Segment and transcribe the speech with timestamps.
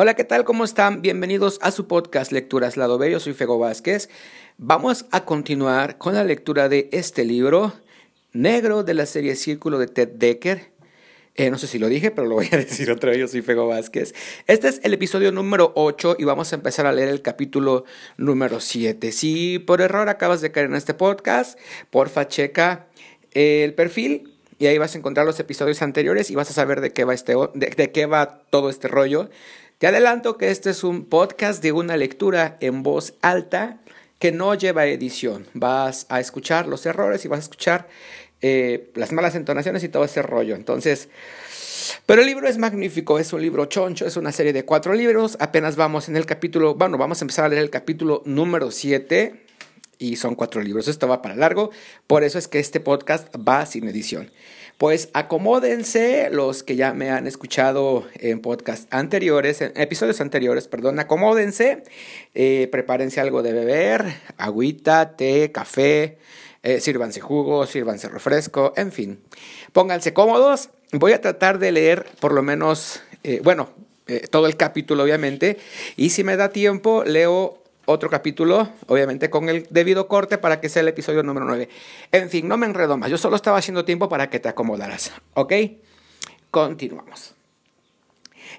[0.00, 0.44] Hola, ¿qué tal?
[0.44, 1.02] ¿Cómo están?
[1.02, 3.18] Bienvenidos a su podcast Lecturas Lado Bello.
[3.18, 4.08] Soy Fego Vázquez.
[4.56, 7.72] Vamos a continuar con la lectura de este libro,
[8.32, 10.70] Negro, de la serie Círculo de Ted Decker.
[11.34, 13.18] Eh, no sé si lo dije, pero lo voy a decir otra vez.
[13.18, 14.14] Yo soy Fego Vázquez.
[14.46, 17.84] Este es el episodio número 8 y vamos a empezar a leer el capítulo
[18.18, 19.10] número 7.
[19.10, 21.58] Si por error acabas de caer en este podcast,
[21.90, 22.86] porfa, checa
[23.32, 26.92] el perfil y ahí vas a encontrar los episodios anteriores y vas a saber de
[26.92, 29.28] qué va, este, de qué va todo este rollo.
[29.78, 33.78] Te adelanto que este es un podcast de una lectura en voz alta
[34.18, 35.46] que no lleva edición.
[35.54, 37.88] Vas a escuchar los errores y vas a escuchar
[38.42, 40.56] eh, las malas entonaciones y todo ese rollo.
[40.56, 41.08] Entonces,
[42.06, 45.36] pero el libro es magnífico, es un libro choncho, es una serie de cuatro libros.
[45.38, 49.44] Apenas vamos en el capítulo, bueno, vamos a empezar a leer el capítulo número 7
[50.00, 50.88] y son cuatro libros.
[50.88, 51.70] Esto va para largo,
[52.08, 54.28] por eso es que este podcast va sin edición.
[54.78, 61.00] Pues acomódense los que ya me han escuchado en podcast anteriores, en episodios anteriores, perdón,
[61.00, 61.82] acomódense,
[62.36, 64.04] eh, prepárense algo de beber,
[64.36, 66.18] agüita, té, café,
[66.62, 69.18] eh, sírvanse jugo, sírvanse refresco, en fin,
[69.72, 70.70] pónganse cómodos.
[70.92, 73.70] Voy a tratar de leer por lo menos, eh, bueno,
[74.30, 75.58] todo el capítulo obviamente,
[75.96, 80.68] y si me da tiempo, leo otro capítulo, obviamente con el debido corte para que
[80.68, 81.70] sea el episodio número 9.
[82.12, 85.10] En fin, no me enredo más, yo solo estaba haciendo tiempo para que te acomodaras,
[85.32, 85.54] ¿ok?
[86.50, 87.34] Continuamos.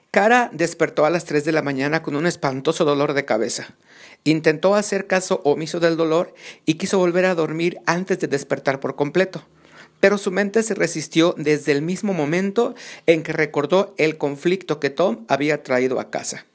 [0.09, 3.75] Cara despertó a las 3 de la mañana con un espantoso dolor de cabeza.
[4.23, 6.33] Intentó hacer caso omiso del dolor
[6.65, 9.43] y quiso volver a dormir antes de despertar por completo.
[9.99, 12.73] Pero su mente se resistió desde el mismo momento
[13.05, 16.45] en que recordó el conflicto que Tom había traído a casa.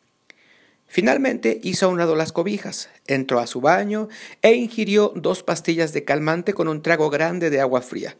[0.94, 4.08] Finalmente hizo a un lado las cobijas, entró a su baño
[4.42, 8.16] e ingirió dos pastillas de calmante con un trago grande de agua fría.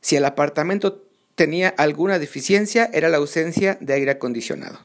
[0.00, 1.04] Si el apartamento
[1.36, 4.84] tenía alguna deficiencia era la ausencia de aire acondicionado.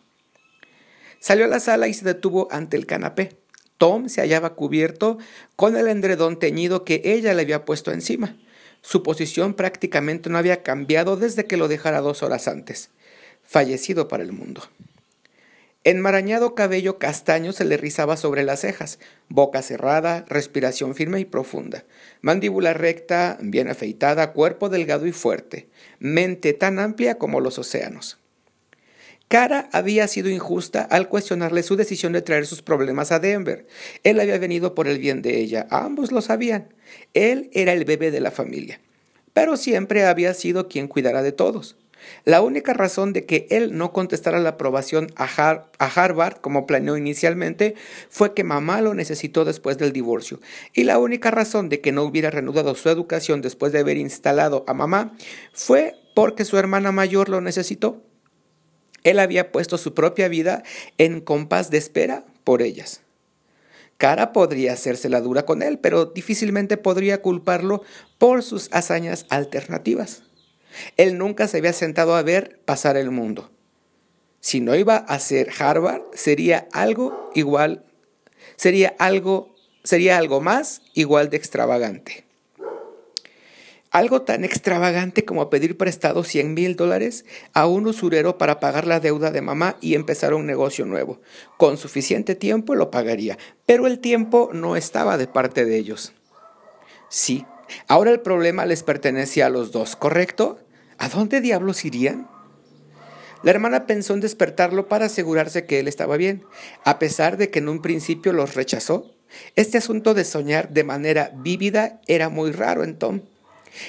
[1.20, 3.38] Salió a la sala y se detuvo ante el canapé.
[3.80, 5.18] Tom se hallaba cubierto
[5.56, 8.38] con el endredón teñido que ella le había puesto encima.
[8.84, 12.92] Su posición prácticamente no había cambiado desde que lo dejara dos horas antes.
[13.42, 14.62] Fallecido para el mundo.
[15.86, 21.86] Enmarañado cabello castaño se le rizaba sobre las cejas, boca cerrada, respiración firme y profunda,
[22.22, 25.70] mandíbula recta, bien afeitada, cuerpo delgado y fuerte,
[26.00, 28.20] mente tan amplia como los océanos.
[29.30, 33.66] Cara había sido injusta al cuestionarle su decisión de traer sus problemas a Denver.
[34.04, 36.74] Él había venido por el bien de ella, ambos lo sabían.
[37.14, 38.82] Él era el bebé de la familia,
[39.32, 41.78] pero siempre había sido quien cuidara de todos.
[42.26, 45.28] La única razón de que él no contestara la aprobación a,
[45.80, 47.76] Harvard como planeó inicialmente
[48.10, 50.40] fue que mamá lo necesitó después del divorcio.
[50.74, 54.64] Y la única razón de que no hubiera reanudado su educación después de haber instalado
[54.68, 55.16] a mamá
[55.54, 58.04] fue porque su hermana mayor lo necesitó.
[59.04, 60.64] Él había puesto su propia vida
[60.98, 63.02] en compás de espera por ellas.
[63.98, 67.84] Cara podría hacerse la dura con él, pero difícilmente podría culparlo
[68.18, 70.24] por sus hazañas alternativas.
[70.98, 73.52] Él nunca se había sentado a ver pasar el mundo.
[74.40, 77.84] Si no iba a ser Harvard, sería algo igual,
[78.56, 82.26] sería algo, sería algo más igual de extravagante.
[83.92, 89.00] Algo tan extravagante como pedir prestado 100 mil dólares a un usurero para pagar la
[89.00, 91.20] deuda de mamá y empezar un negocio nuevo.
[91.58, 96.14] Con suficiente tiempo lo pagaría, pero el tiempo no estaba de parte de ellos.
[97.10, 97.46] Sí,
[97.88, 100.60] Ahora el problema les pertenecía a los dos, ¿correcto?
[101.00, 102.28] ¿A dónde diablos irían?
[103.42, 106.44] La hermana pensó en despertarlo para asegurarse que él estaba bien,
[106.84, 109.10] a pesar de que en un principio los rechazó.
[109.56, 113.22] Este asunto de soñar de manera vívida era muy raro en Tom.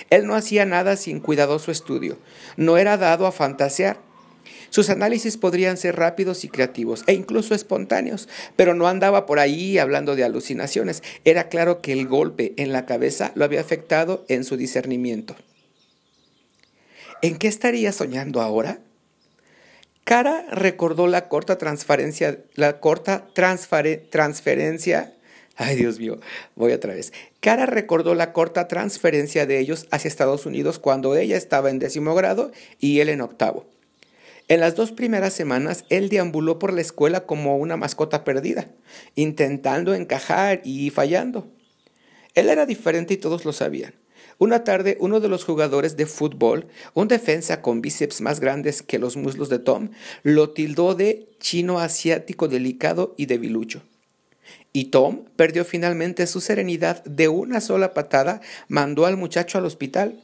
[0.09, 2.17] Él no hacía nada sin cuidadoso estudio,
[2.57, 3.99] no era dado a fantasear,
[4.71, 9.79] sus análisis podrían ser rápidos y creativos e incluso espontáneos, pero no andaba por ahí
[9.79, 11.03] hablando de alucinaciones.
[11.25, 15.35] Era claro que el golpe en la cabeza lo había afectado en su discernimiento.
[17.23, 18.79] ¿En qué estaría soñando ahora?
[20.05, 25.15] Cara recordó la corta transferencia, la corta transferencia.
[25.57, 26.19] Ay, Dios mío,
[26.57, 27.13] voy otra vez.
[27.41, 32.15] Cara recordó la corta transferencia de ellos hacia Estados Unidos cuando ella estaba en décimo
[32.15, 33.67] grado y él en octavo.
[34.49, 38.67] En las dos primeras semanas, él deambuló por la escuela como una mascota perdida,
[39.15, 41.47] intentando encajar y fallando.
[42.35, 44.00] Él era diferente y todos lo sabían.
[44.41, 48.99] Una tarde, uno de los jugadores de fútbol, un defensa con bíceps más grandes que
[48.99, 49.91] los muslos de Tom,
[50.25, 53.83] lo tildó de chino asiático delicado y debilucho.
[54.73, 60.21] Y Tom perdió finalmente su serenidad de una sola patada, mandó al muchacho al hospital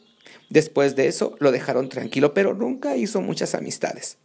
[0.49, 4.19] Después de eso lo dejaron tranquilo, pero nunca hizo muchas amistades.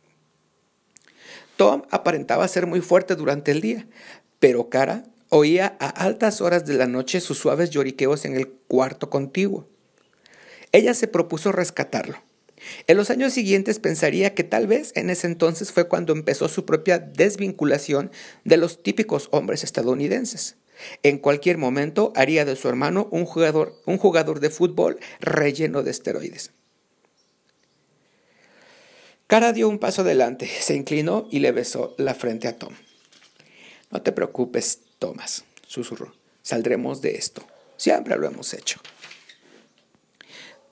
[1.58, 3.88] Tom aparentaba ser muy fuerte durante el día,
[4.40, 9.10] pero Cara oía a altas horas de la noche sus suaves lloriqueos en el cuarto
[9.10, 9.68] contiguo.
[10.72, 12.18] Ella se propuso rescatarlo.
[12.88, 16.66] En los años siguientes pensaría que tal vez en ese entonces fue cuando empezó su
[16.66, 18.12] propia desvinculación
[18.44, 20.58] de los típicos hombres estadounidenses.
[21.04, 25.92] En cualquier momento haría de su hermano un jugador, un jugador de fútbol relleno de
[25.92, 26.52] esteroides.
[29.28, 32.74] Cara dio un paso adelante, se inclinó y le besó la frente a Tom.
[33.90, 36.14] No te preocupes, Thomas, susurró.
[36.42, 37.44] Saldremos de esto.
[37.78, 38.80] Siempre lo hemos hecho.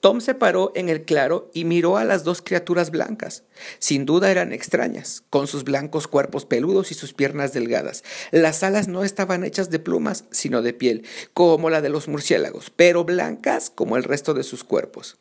[0.00, 3.44] Tom se paró en el claro y miró a las dos criaturas blancas.
[3.78, 8.02] Sin duda eran extrañas, con sus blancos cuerpos peludos y sus piernas delgadas.
[8.30, 12.70] Las alas no estaban hechas de plumas, sino de piel, como la de los murciélagos,
[12.70, 15.18] pero blancas como el resto de sus cuerpos.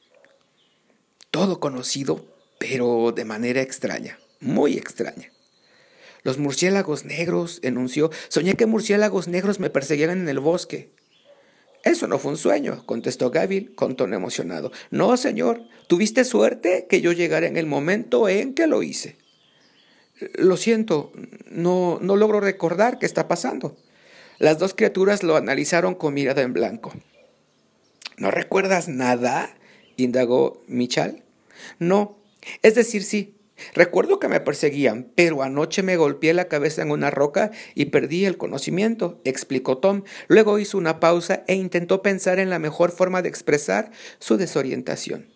[1.30, 2.26] Todo conocido,
[2.58, 5.32] pero de manera extraña, muy extraña.
[6.24, 8.12] Los murciélagos negros, enunció.
[8.28, 10.92] Soñé que murciélagos negros me perseguían en el bosque.
[11.84, 14.72] Eso no fue un sueño, contestó Gavil con tono emocionado.
[14.92, 19.18] No, señor, tuviste suerte que yo llegara en el momento en que lo hice.
[20.34, 21.14] Lo siento,
[21.50, 23.78] no, no logro recordar qué está pasando.
[24.40, 26.94] Las dos criaturas lo analizaron con mirada en blanco.
[28.18, 29.56] ¿No recuerdas nada?
[29.96, 31.24] indagó Michal.
[31.78, 32.18] No,
[32.62, 33.36] es decir, sí,
[33.74, 38.26] Recuerdo que me perseguían, pero anoche me golpeé la cabeza en una roca y perdí
[38.26, 40.04] el conocimiento, explicó Tom.
[40.28, 45.28] Luego hizo una pausa e intentó pensar en la mejor forma de expresar su desorientación.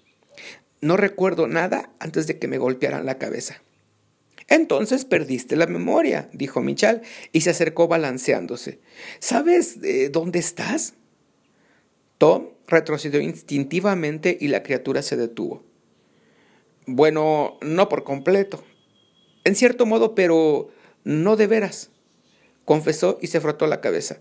[0.81, 3.61] No recuerdo nada antes de que me golpearan la cabeza.
[4.49, 8.79] Entonces perdiste la memoria, dijo Michal, y se acercó balanceándose.
[9.19, 10.95] ¿Sabes de dónde estás?
[12.17, 15.63] Tom retrocedió instintivamente y la criatura se detuvo.
[16.85, 18.63] Bueno, no por completo.
[19.43, 20.69] En cierto modo, pero
[21.03, 21.89] no de veras,
[22.65, 24.19] confesó y se frotó la cabeza.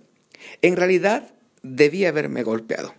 [0.63, 2.95] En realidad, debía haberme golpeado.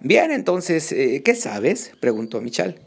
[0.00, 1.92] Bien, entonces, eh, ¿qué sabes?
[2.00, 2.80] preguntó Michal.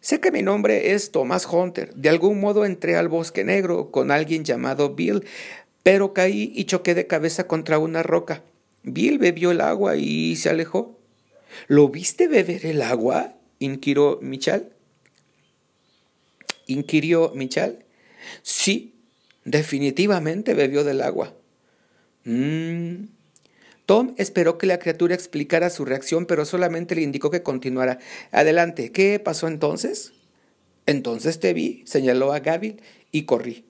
[0.00, 1.94] Sé que mi nombre es Thomas Hunter.
[1.94, 5.24] De algún modo entré al bosque negro con alguien llamado Bill,
[5.82, 8.42] pero caí y choqué de cabeza contra una roca.
[8.82, 10.98] Bill bebió el agua y se alejó.
[11.66, 13.34] ¿Lo viste beber el agua?
[13.60, 14.72] Inquirió Michal.
[16.66, 17.84] ¿Inquirió Michal?
[18.42, 18.94] Sí,
[19.44, 21.34] definitivamente bebió del agua.
[22.24, 23.04] Mm.
[23.86, 27.98] Tom esperó que la criatura explicara su reacción, pero solamente le indicó que continuara.
[28.30, 30.12] Adelante, ¿qué pasó entonces?
[30.86, 33.64] Entonces te vi, señaló a Gavil, y corrí.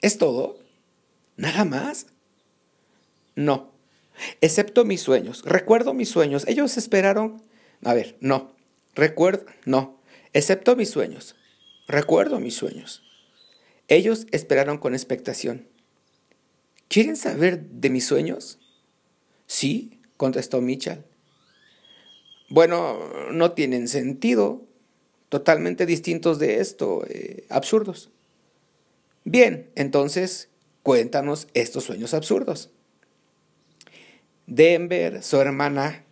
[0.00, 0.58] ¿Es todo?
[1.36, 2.06] ¿Nada más?
[3.36, 3.72] No,
[4.40, 5.42] excepto mis sueños.
[5.44, 6.44] Recuerdo mis sueños.
[6.46, 7.42] Ellos esperaron.
[7.84, 8.52] A ver, no.
[8.94, 10.00] Recuerdo, no,
[10.32, 11.36] excepto mis sueños.
[11.88, 13.02] Recuerdo mis sueños.
[13.88, 15.66] Ellos esperaron con expectación.
[16.88, 18.58] ¿Quieren saber de mis sueños?
[19.46, 21.04] Sí, contestó Mitchell.
[22.48, 22.98] Bueno,
[23.32, 24.62] no tienen sentido,
[25.30, 28.10] totalmente distintos de esto, eh, absurdos.
[29.24, 30.50] Bien, entonces,
[30.82, 32.70] cuéntanos estos sueños absurdos.
[34.46, 36.04] Denver, su hermana,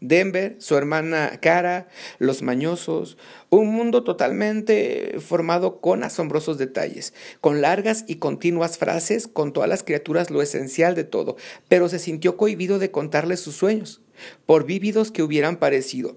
[0.00, 1.88] Denver, su hermana Cara,
[2.18, 3.18] los mañosos,
[3.50, 9.82] un mundo totalmente formado con asombrosos detalles, con largas y continuas frases, con todas las
[9.82, 11.36] criaturas lo esencial de todo,
[11.68, 14.00] pero se sintió cohibido de contarles sus sueños,
[14.46, 16.16] por vívidos que hubieran parecido.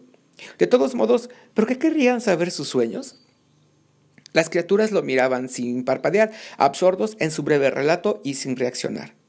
[0.58, 3.20] De todos modos, ¿por qué querrían saber sus sueños?
[4.34, 9.23] Las criaturas lo miraban sin parpadear, absortos en su breve relato y sin reaccionar.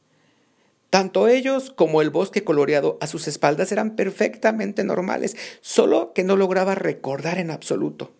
[0.95, 6.37] Tanto ellos como el bosque coloreado a sus espaldas eran perfectamente normales, solo que no
[6.37, 8.13] lograba recordar en absoluto.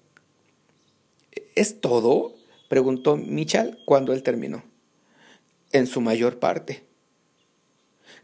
[1.55, 2.35] ¿Es todo?
[2.69, 4.65] preguntó Michal cuando él terminó.
[5.71, 6.83] En su mayor parte.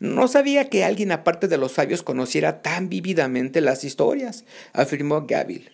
[0.01, 5.71] No sabía que alguien aparte de los sabios conociera tan vívidamente las historias, afirmó Gavil.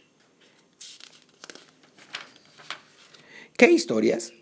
[3.57, 4.35] ¿Qué historias?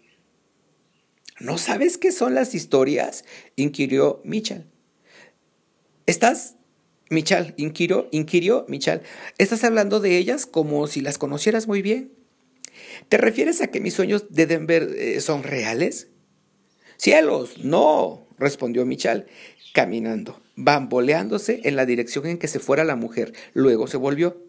[1.41, 3.25] ¿No sabes qué son las historias?
[3.57, 4.67] inquirió Michal.
[6.07, 6.57] ¿Estás,
[7.11, 9.03] Michal, inquirió, inquirió Michal,
[9.39, 12.13] estás hablando de ellas como si las conocieras muy bien?
[13.09, 16.09] ¿Te refieres a que mis sueños de Denver eh, son reales?
[16.99, 19.27] Cielos, no, respondió Michal,
[19.73, 23.33] caminando, bamboleándose en la dirección en que se fuera la mujer.
[23.55, 24.41] Luego se volvió.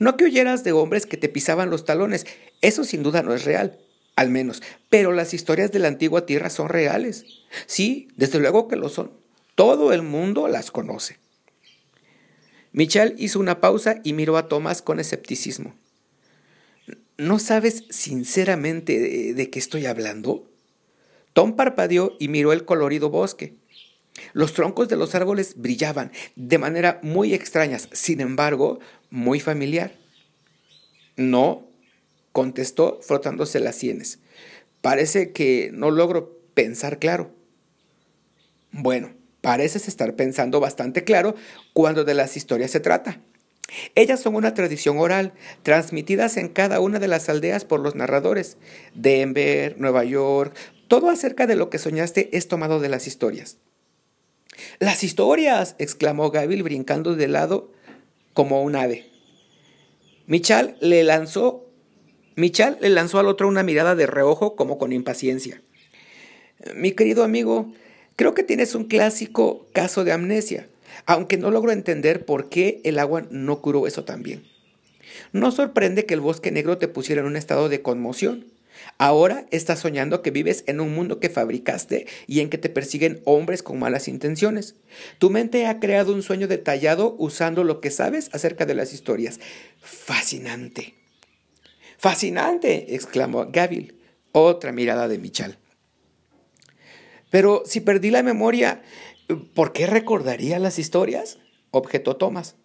[0.00, 2.26] No que oyeras de hombres que te pisaban los talones,
[2.60, 3.78] eso sin duda no es real
[4.18, 4.64] al menos.
[4.90, 7.24] Pero las historias de la antigua tierra son reales.
[7.66, 9.12] Sí, desde luego que lo son.
[9.54, 11.18] Todo el mundo las conoce.
[12.72, 15.76] Michel hizo una pausa y miró a Tomás con escepticismo.
[17.16, 20.50] ¿No sabes sinceramente de, de qué estoy hablando?
[21.32, 23.54] Tom parpadeó y miró el colorido bosque.
[24.32, 29.94] Los troncos de los árboles brillaban de manera muy extraña, sin embargo, muy familiar.
[31.16, 31.67] No,
[32.38, 34.20] contestó frotándose las sienes.
[34.80, 37.32] Parece que no logro pensar claro.
[38.70, 41.34] Bueno, pareces estar pensando bastante claro
[41.72, 43.20] cuando de las historias se trata.
[43.96, 45.32] Ellas son una tradición oral,
[45.64, 48.56] transmitidas en cada una de las aldeas por los narradores.
[48.94, 50.54] Denver, Nueva York,
[50.86, 53.56] todo acerca de lo que soñaste es tomado de las historias.
[54.78, 57.72] Las historias, exclamó Gabil brincando de lado
[58.32, 59.10] como un ave.
[60.28, 61.67] Michal le lanzó
[62.38, 65.60] Michal le lanzó al otro una mirada de reojo como con impaciencia.
[66.76, 67.72] Mi querido amigo,
[68.14, 70.68] creo que tienes un clásico caso de amnesia,
[71.04, 74.44] aunque no logro entender por qué el agua no curó eso también.
[75.32, 78.46] No sorprende que el bosque negro te pusiera en un estado de conmoción.
[78.98, 83.20] Ahora estás soñando que vives en un mundo que fabricaste y en que te persiguen
[83.24, 84.76] hombres con malas intenciones.
[85.18, 89.40] Tu mente ha creado un sueño detallado usando lo que sabes acerca de las historias.
[89.82, 90.97] Fascinante.
[91.98, 94.00] Fascinante, exclamó Gavil.
[94.32, 95.58] Otra mirada de Michal.
[97.30, 98.82] Pero si perdí la memoria,
[99.54, 101.38] ¿por qué recordaría las historias?
[101.70, 102.56] objetó Thomas.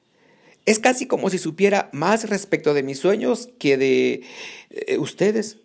[0.65, 4.21] Es casi como si supiera más respecto de mis sueños que de
[4.69, 5.57] eh, ustedes.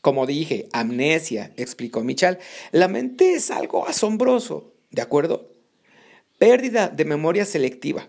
[0.00, 2.38] Como dije, amnesia, explicó Michal.
[2.72, 5.52] La mente es algo asombroso, ¿de acuerdo?
[6.38, 8.08] Pérdida de memoria selectiva.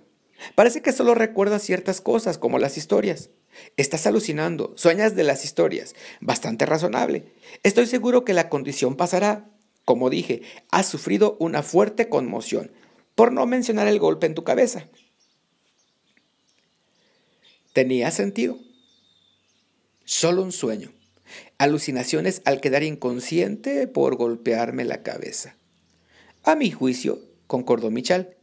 [0.56, 3.30] Parece que solo recuerdas ciertas cosas, como las historias.
[3.78, 5.96] Estás alucinando, sueñas de las historias.
[6.22, 7.32] Bastante razonable.
[7.64, 9.50] Estoy seguro que la condición pasará.
[9.86, 12.72] Como dije, has sufrido una fuerte conmoción,
[13.16, 14.88] por no mencionar el golpe en tu cabeza.
[17.74, 18.58] Tenía sentido.
[20.06, 20.92] Solo un sueño
[21.58, 25.56] alucinaciones al quedar inconsciente por golpearme la cabeza.
[26.44, 28.36] A mi juicio, concordó Michal,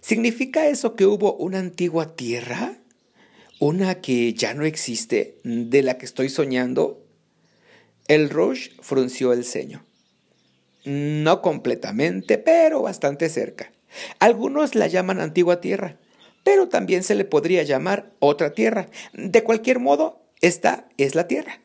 [0.00, 2.78] ¿significa eso que hubo una antigua tierra?
[3.60, 5.40] ¿Una que ya no existe?
[5.42, 7.04] ¿De la que estoy soñando?
[8.06, 9.84] El Roche frunció el ceño.
[10.84, 13.72] No completamente, pero bastante cerca.
[14.20, 15.98] Algunos la llaman antigua tierra,
[16.44, 18.88] pero también se le podría llamar otra tierra.
[19.12, 21.60] De cualquier modo, esta es la tierra.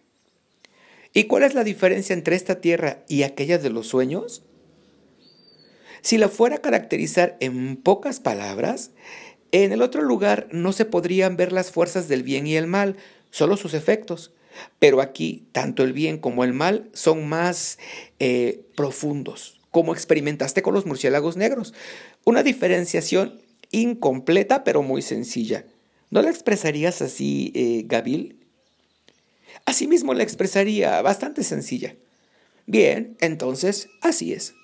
[1.13, 4.41] ¿Y cuál es la diferencia entre esta tierra y aquella de los sueños?
[6.01, 8.91] Si la fuera a caracterizar en pocas palabras,
[9.53, 12.97] en el otro lugar no se podrían ver las fuerzas del bien y el mal,
[13.29, 14.31] solo sus efectos.
[14.79, 17.77] Pero aquí, tanto el bien como el mal son más
[18.19, 21.73] eh, profundos, como experimentaste con los murciélagos negros.
[22.25, 25.65] Una diferenciación incompleta, pero muy sencilla.
[26.09, 28.39] ¿No la expresarías así, eh, Gabil?
[29.65, 31.95] Asimismo la expresaría bastante sencilla.
[32.65, 34.55] Bien, entonces así es.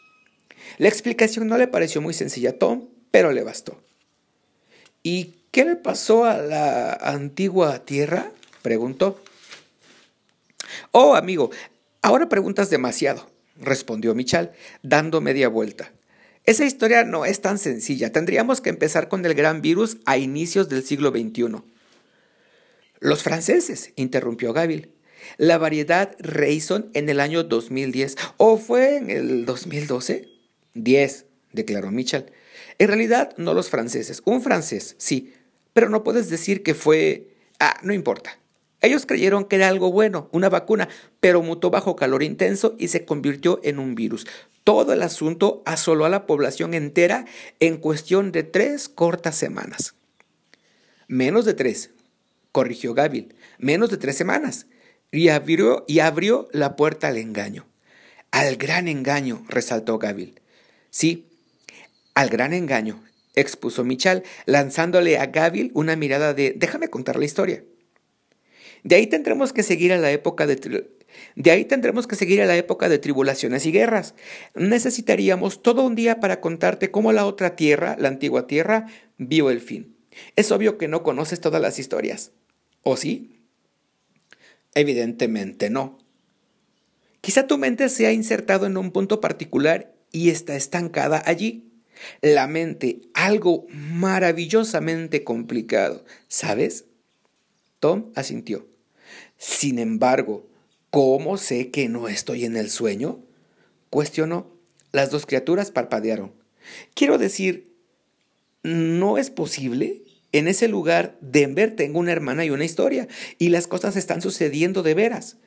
[0.79, 3.79] La explicación no le pareció muy sencilla a Tom, pero le bastó.
[5.11, 8.31] ¿Y qué le pasó a la antigua tierra?
[8.61, 9.19] preguntó.
[10.91, 11.49] Oh, amigo,
[12.03, 13.27] ahora preguntas demasiado,
[13.59, 14.51] respondió Michal,
[14.83, 15.91] dando media vuelta.
[16.45, 18.11] Esa historia no es tan sencilla.
[18.11, 21.63] Tendríamos que empezar con el gran virus a inicios del siglo XXI.
[22.99, 24.93] Los franceses, interrumpió Gavil.
[25.37, 28.15] La variedad Rayson en el año 2010.
[28.37, 30.29] ¿O fue en el 2012?
[30.75, 32.31] 10, declaró Mitchell.
[32.79, 34.21] En realidad, no los franceses.
[34.25, 35.33] Un francés, sí.
[35.73, 37.35] Pero no puedes decir que fue...
[37.59, 38.39] Ah, no importa.
[38.81, 40.87] Ellos creyeron que era algo bueno, una vacuna,
[41.19, 44.25] pero mutó bajo calor intenso y se convirtió en un virus.
[44.63, 47.25] Todo el asunto asoló a la población entera
[47.59, 49.95] en cuestión de tres cortas semanas.
[51.07, 51.89] Menos de tres,
[52.53, 54.67] corrigió Gavil, menos de tres semanas.
[55.11, 57.65] Y abrió, y abrió la puerta al engaño.
[58.31, 60.39] Al gran engaño, resaltó Gavil.
[60.91, 61.28] Sí,
[62.19, 63.01] al gran engaño,
[63.33, 67.63] expuso Michal, lanzándole a Gavil una mirada de déjame contar la historia.
[68.83, 70.57] De ahí tendremos que seguir a la época de
[71.37, 74.15] de ahí tendremos que seguir a la época de tribulaciones y guerras.
[74.53, 79.61] Necesitaríamos todo un día para contarte cómo la otra tierra, la antigua tierra, vio el
[79.61, 79.95] fin.
[80.35, 82.33] Es obvio que no conoces todas las historias.
[82.83, 83.45] ¿O sí?
[84.75, 85.99] Evidentemente no.
[87.21, 91.68] Quizá tu mente se ha insertado en un punto particular y está estancada allí.
[92.21, 96.85] La mente, algo maravillosamente complicado, ¿sabes?
[97.79, 98.67] Tom asintió.
[99.37, 100.47] Sin embargo,
[100.89, 103.19] ¿cómo sé que no estoy en el sueño?
[103.89, 104.47] Cuestionó.
[104.91, 106.33] Las dos criaturas parpadearon.
[106.93, 107.73] Quiero decir,
[108.63, 110.03] ¿no es posible?
[110.31, 114.83] En ese lugar, Denver, tengo una hermana y una historia, y las cosas están sucediendo
[114.83, 115.37] de veras.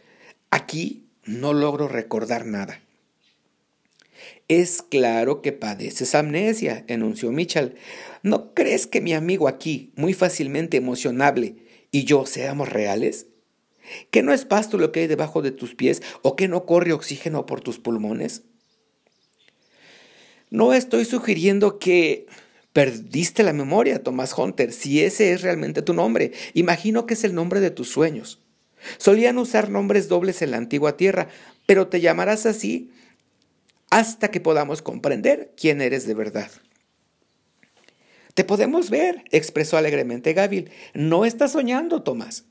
[0.50, 2.80] Aquí no logro recordar nada.
[4.49, 7.75] Es claro que padeces amnesia, enunció Mitchell.
[8.23, 11.57] ¿No crees que mi amigo aquí, muy fácilmente emocionable,
[11.91, 13.27] y yo seamos reales?
[14.11, 16.93] ¿Que no es pasto lo que hay debajo de tus pies o que no corre
[16.93, 18.43] oxígeno por tus pulmones?
[20.51, 22.27] No estoy sugiriendo que
[22.73, 26.33] perdiste la memoria, Thomas Hunter, si ese es realmente tu nombre.
[26.55, 28.41] Imagino que es el nombre de tus sueños.
[28.99, 31.29] Solían usar nombres dobles en la antigua tierra,
[31.67, 32.91] pero te llamarás así
[33.93, 36.51] hasta que podamos comprender quién eres de verdad.
[38.33, 40.71] Te podemos ver, expresó alegremente Gavil.
[40.95, 42.47] No estás soñando, Tomás.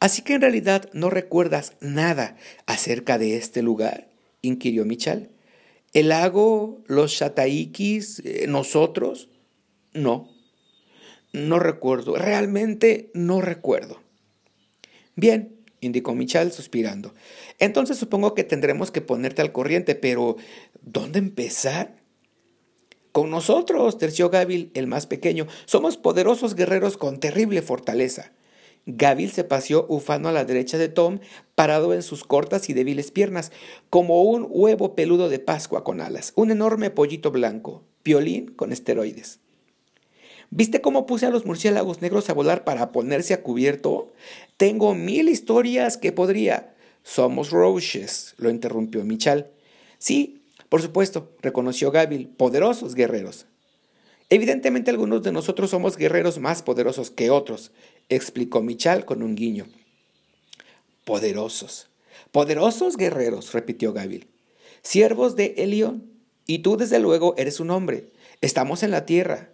[0.00, 2.36] Así que en realidad no recuerdas nada
[2.66, 4.10] acerca de este lugar,
[4.42, 5.30] inquirió Michal.
[5.94, 9.30] ¿El lago, los Shataikis, eh, nosotros?
[9.94, 10.28] No,
[11.32, 14.02] no recuerdo, realmente no recuerdo.
[15.16, 17.14] Bien, indicó Michal suspirando.
[17.58, 20.36] Entonces supongo que tendremos que ponerte al corriente, pero
[20.82, 21.96] ¿dónde empezar?
[23.12, 28.32] Con nosotros, terció Gavil, el más pequeño, somos poderosos guerreros con terrible fortaleza.
[28.86, 31.20] Gavil se paseó ufano a la derecha de Tom,
[31.54, 33.52] parado en sus cortas y débiles piernas,
[33.88, 39.43] como un huevo peludo de Pascua con alas, un enorme pollito blanco, violín con esteroides.
[40.56, 44.12] ¿Viste cómo puse a los murciélagos negros a volar para ponerse a cubierto?
[44.56, 46.76] Tengo mil historias que podría.
[47.02, 49.50] Somos roaches, lo interrumpió Michal.
[49.98, 53.46] Sí, por supuesto, reconoció Gavil, poderosos guerreros.
[54.30, 57.72] Evidentemente algunos de nosotros somos guerreros más poderosos que otros,
[58.08, 59.66] explicó Michal con un guiño.
[61.04, 61.88] Poderosos.
[62.30, 64.28] Poderosos guerreros, repitió Gavil.
[64.82, 66.12] Siervos de Elión.
[66.46, 68.12] Y tú desde luego eres un hombre.
[68.40, 69.53] Estamos en la tierra.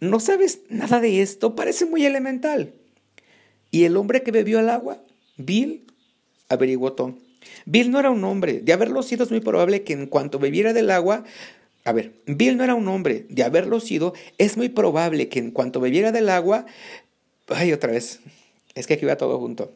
[0.00, 1.54] ¿No sabes nada de esto?
[1.54, 2.72] Parece muy elemental.
[3.70, 5.02] ¿Y el hombre que bebió el agua?
[5.36, 5.86] Bill,
[6.48, 7.16] averiguó Tom.
[7.64, 8.60] Bill no era un hombre.
[8.60, 11.24] De haberlo sido es muy probable que en cuanto bebiera del agua...
[11.84, 13.26] A ver, Bill no era un hombre.
[13.28, 16.66] De haberlo sido, es muy probable que en cuanto bebiera del agua...
[17.48, 18.20] Ay, otra vez.
[18.74, 19.72] Es que aquí va todo junto.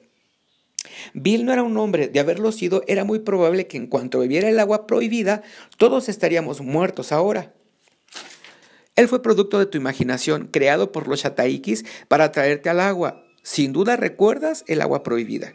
[1.15, 4.49] Bill no era un hombre, de haberlo sido, era muy probable que en cuanto bebiera
[4.49, 5.43] el agua prohibida,
[5.77, 7.53] todos estaríamos muertos ahora.
[9.01, 13.25] Él fue producto de tu imaginación, creado por los Shataikis para traerte al agua.
[13.43, 15.55] Sin duda recuerdas el agua prohibida.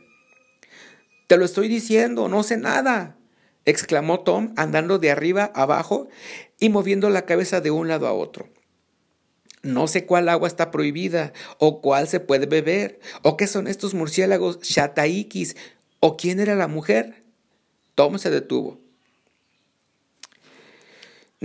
[1.28, 3.20] Te lo estoy diciendo, no sé nada,
[3.64, 6.08] exclamó Tom andando de arriba abajo
[6.60, 8.50] y moviendo la cabeza de un lado a otro.
[9.62, 13.94] No sé cuál agua está prohibida, o cuál se puede beber, o qué son estos
[13.94, 15.56] murciélagos Shataikis,
[16.00, 17.24] o quién era la mujer.
[17.94, 18.85] Tom se detuvo.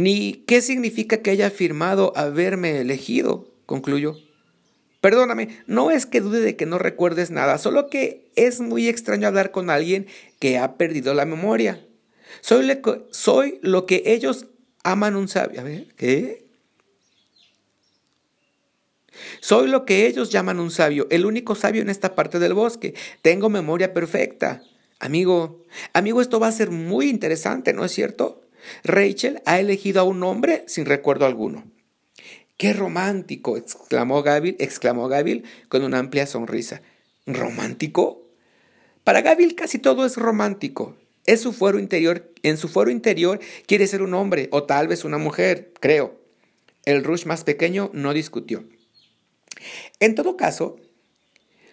[0.01, 4.17] Ni qué significa que haya afirmado haberme elegido, concluyó.
[5.03, 9.29] Perdóname, no es que dude de que no recuerdes nada, solo que es muy extraño
[9.29, 10.07] hablar con alguien
[10.39, 11.87] que ha perdido la memoria.
[12.41, 14.47] Soy, soy lo que ellos
[14.85, 15.61] aman un sabio.
[15.61, 16.47] A ver, ¿qué?
[19.41, 22.95] Soy lo que ellos llaman un sabio, el único sabio en esta parte del bosque.
[23.21, 24.63] Tengo memoria perfecta.
[24.99, 28.41] Amigo, amigo, esto va a ser muy interesante, ¿no es cierto?
[28.85, 31.64] Rachel ha elegido a un hombre sin recuerdo alguno.
[32.57, 33.57] ¡Qué romántico!
[33.57, 36.83] exclamó Gavil, exclamó Gavil con una amplia sonrisa.
[37.27, 38.23] ¿Romántico?
[39.05, 40.96] Para Gavil casi todo es romántico.
[41.27, 45.05] Es su fuero interior, en su fuero interior quiere ser un hombre o tal vez
[45.05, 46.20] una mujer, creo.
[46.85, 48.64] El Rush más pequeño no discutió.
[49.99, 50.77] En todo caso,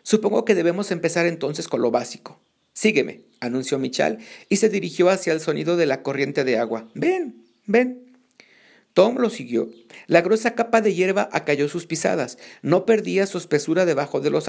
[0.03, 2.39] supongo que debemos empezar entonces con lo básico.
[2.77, 6.87] Sígueme, anunció Michal y se dirigió hacia el sonido de la corriente de agua.
[6.93, 8.15] Ven, ven.
[8.93, 9.71] Tom lo siguió.
[10.05, 12.37] La gruesa capa de hierba acalló sus pisadas.
[12.61, 14.45] No perdía su espesura debajo de los,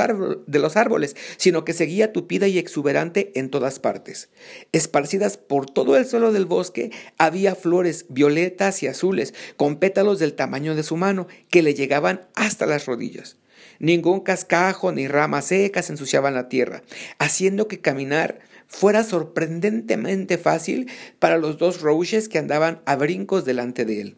[0.47, 4.29] de los, árboles, sino que seguía tupida y exuberante en todas partes.
[4.73, 10.35] Esparcidas por todo el suelo del bosque había flores violetas y azules, con pétalos del
[10.35, 13.39] tamaño de su mano, que le llegaban hasta las rodillas.
[13.79, 16.83] Ningún cascajo ni ramas secas ensuciaban la tierra,
[17.19, 23.85] haciendo que caminar fuera sorprendentemente fácil para los dos roaches que andaban a brincos delante
[23.85, 24.17] de él.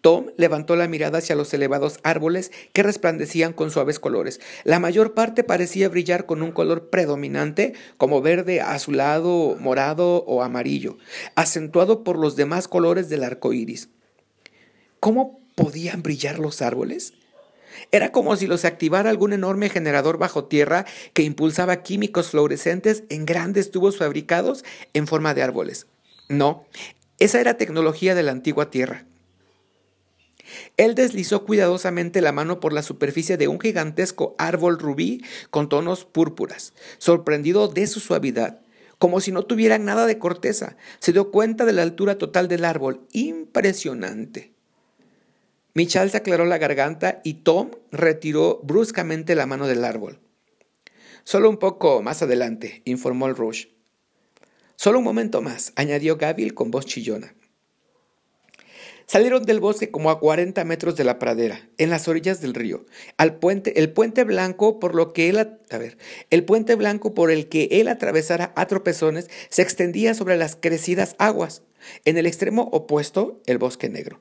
[0.00, 4.40] Tom levantó la mirada hacia los elevados árboles que resplandecían con suaves colores.
[4.64, 10.98] La mayor parte parecía brillar con un color predominante como verde, azulado, morado o amarillo,
[11.36, 13.90] acentuado por los demás colores del arco iris.
[14.98, 17.14] ¿Cómo podían brillar los árboles?
[17.90, 23.26] Era como si los activara algún enorme generador bajo tierra que impulsaba químicos fluorescentes en
[23.26, 25.86] grandes tubos fabricados en forma de árboles.
[26.28, 26.66] No,
[27.18, 29.06] esa era tecnología de la antigua tierra.
[30.76, 36.04] Él deslizó cuidadosamente la mano por la superficie de un gigantesco árbol rubí con tonos
[36.04, 38.60] púrpuras, sorprendido de su suavidad,
[38.98, 40.76] como si no tuviera nada de corteza.
[40.98, 44.52] Se dio cuenta de la altura total del árbol, impresionante.
[45.74, 50.20] Michal se aclaró la garganta y Tom retiró bruscamente la mano del árbol.
[51.24, 53.68] Solo un poco más adelante, informó el Rush.
[54.76, 57.34] Solo un momento más, añadió Gavil con voz chillona.
[59.06, 62.84] Salieron del bosque como a 40 metros de la pradera, en las orillas del río,
[63.16, 65.98] al puente, el puente blanco por lo que él, a ver,
[66.30, 71.14] el puente blanco por el que él atravesara a tropezones se extendía sobre las crecidas
[71.18, 71.62] aguas.
[72.04, 74.20] En el extremo opuesto, el bosque negro.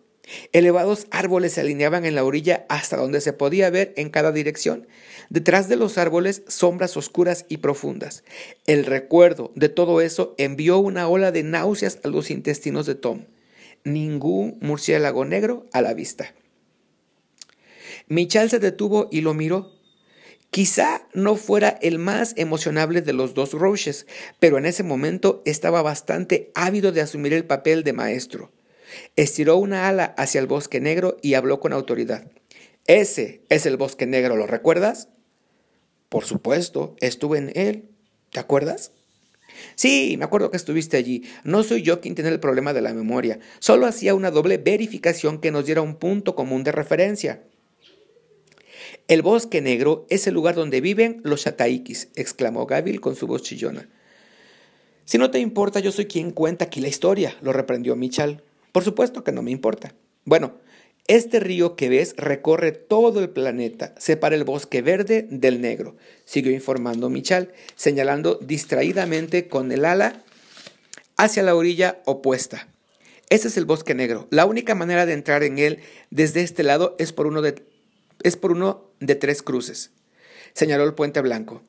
[0.54, 4.88] Elevados árboles se alineaban en la orilla hasta donde se podía ver en cada dirección.
[5.30, 8.24] Detrás de los árboles, sombras oscuras y profundas.
[8.68, 13.26] El recuerdo de todo eso envió una ola de náuseas a los intestinos de Tom.
[13.84, 16.34] Ningún murciélago negro a la vista.
[18.08, 19.72] Michal se detuvo y lo miró.
[20.50, 24.06] Quizá no fuera el más emocionable de los dos Roches,
[24.40, 28.52] pero en ese momento estaba bastante ávido de asumir el papel de maestro.
[29.16, 32.32] Estiró una ala hacia el bosque negro y habló con autoridad.
[32.88, 35.10] Ese es el bosque negro, ¿lo recuerdas?
[36.10, 37.90] Por supuesto, estuve en él.
[38.32, 38.92] ¿Te acuerdas?
[39.76, 41.24] Sí, me acuerdo que estuviste allí.
[41.44, 43.40] No soy yo quien tiene el problema de la memoria.
[43.60, 47.44] Solo hacía una doble verificación que nos diera un punto común de referencia.
[49.08, 53.44] El bosque negro es el lugar donde viven los Shataikis, exclamó Gavil con su voz
[53.44, 53.90] chillona.
[55.06, 58.44] Si no te importa, yo soy quien cuenta aquí la historia, lo reprendió Michal.
[58.72, 59.94] Por supuesto que no me importa.
[60.26, 60.54] Bueno,
[61.08, 66.52] este río que ves recorre todo el planeta, separa el bosque verde del negro, siguió
[66.52, 70.24] informando Michal, señalando distraídamente con el ala
[71.18, 72.68] hacia la orilla opuesta.
[73.30, 74.28] Ese es el bosque negro.
[74.30, 75.80] La única manera de entrar en él
[76.12, 77.64] desde este lado es por uno de,
[78.24, 79.92] es por uno de tres cruces,
[80.54, 81.64] señaló el puente blanco.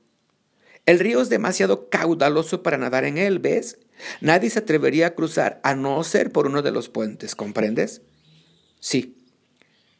[0.84, 3.78] El río es demasiado caudaloso para nadar en él, ¿ves?
[4.20, 8.02] Nadie se atrevería a cruzar a no ser por uno de los puentes, ¿comprendes?
[8.80, 9.16] Sí.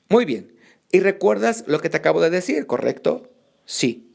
[0.09, 0.55] Muy bien.
[0.91, 3.33] ¿Y recuerdas lo que te acabo de decir, correcto?
[3.65, 4.09] Sí.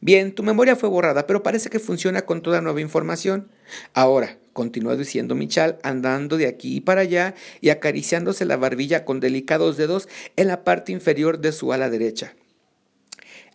[0.00, 3.48] Bien, tu memoria fue borrada, pero parece que funciona con toda nueva información.
[3.94, 9.76] Ahora, continuó diciendo Michal, andando de aquí para allá y acariciándose la barbilla con delicados
[9.76, 12.34] dedos en la parte inferior de su ala derecha.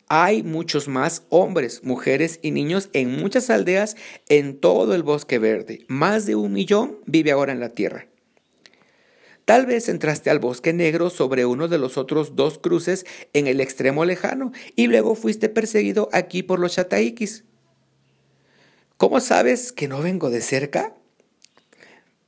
[0.10, 3.98] Hay muchos más hombres, mujeres y niños en muchas aldeas
[4.30, 5.86] en todo el bosque verde.
[5.90, 8.08] Más de un millón vive ahora en la tierra.
[9.44, 13.62] Tal vez entraste al bosque negro sobre uno de los otros dos cruces en el
[13.62, 17.44] extremo lejano y luego fuiste perseguido aquí por los chataikis.
[18.98, 20.96] ¿Cómo sabes que no vengo de cerca?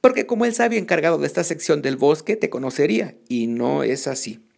[0.02, 4.08] Porque como el sabio encargado de esta sección del bosque te conocería, y no es
[4.08, 4.49] así.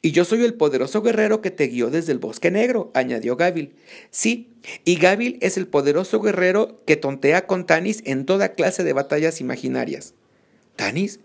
[0.00, 3.74] Y yo soy el poderoso guerrero que te guió desde el bosque negro, añadió Gavil.
[4.10, 4.50] Sí,
[4.84, 9.40] y Gavil es el poderoso guerrero que tontea con Tanis en toda clase de batallas
[9.40, 10.14] imaginarias.
[10.76, 11.20] ¿Tanis?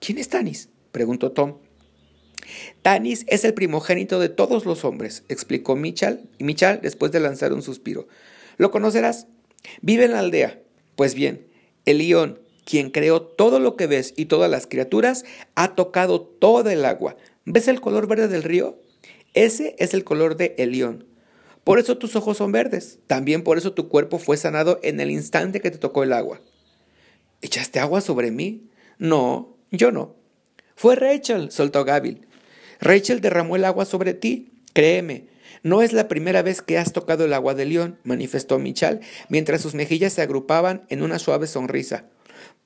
[0.00, 0.68] ¿Quién es Tanis?
[0.92, 1.58] preguntó Tom.
[2.82, 7.62] Tanis es el primogénito de todos los hombres, explicó Michal, Michal después de lanzar un
[7.62, 8.06] suspiro.
[8.58, 9.26] ¿Lo conocerás?
[9.80, 10.60] Vive en la aldea.
[10.96, 11.46] Pues bien,
[11.86, 16.72] el león, quien creó todo lo que ves y todas las criaturas, ha tocado toda
[16.72, 18.78] el agua, ¿Ves el color verde del río?
[19.34, 21.04] Ese es el color de Elión.
[21.64, 22.98] Por eso tus ojos son verdes.
[23.06, 26.40] También por eso tu cuerpo fue sanado en el instante que te tocó el agua.
[27.42, 28.70] ¿Echaste agua sobre mí?
[28.98, 30.14] No, yo no.
[30.76, 32.26] Fue Rachel, soltó Gavil.
[32.80, 34.50] Rachel derramó el agua sobre ti.
[34.72, 35.28] Créeme,
[35.62, 39.62] no es la primera vez que has tocado el agua de león, manifestó Michal, mientras
[39.62, 42.06] sus mejillas se agrupaban en una suave sonrisa.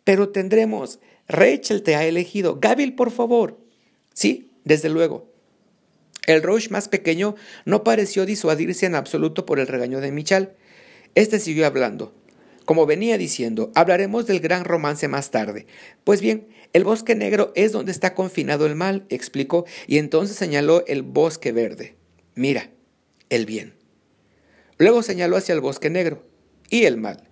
[0.05, 0.99] Pero tendremos.
[1.29, 2.59] Rachel te ha elegido.
[2.61, 3.59] Gavil, por favor.
[4.15, 5.33] Sí, desde luego.
[6.27, 10.57] El Roche más pequeño no pareció disuadirse en absoluto por el regaño de Michal.
[11.15, 12.15] Este siguió hablando.
[12.67, 15.67] Como venía diciendo, hablaremos del gran romance más tarde.
[16.05, 20.85] Pues bien, el bosque negro es donde está confinado el mal, explicó, y entonces señaló
[20.87, 21.97] el bosque verde.
[22.35, 22.71] Mira,
[23.31, 23.73] el bien.
[24.77, 26.27] Luego señaló hacia el bosque negro
[26.69, 27.25] y el mal.